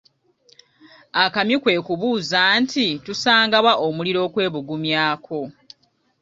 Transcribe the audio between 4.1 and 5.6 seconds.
okwebugumyako?